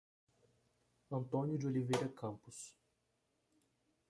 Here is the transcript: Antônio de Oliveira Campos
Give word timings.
Antônio 1.11 1.59
de 1.59 1.67
Oliveira 1.67 2.07
Campos 2.09 2.73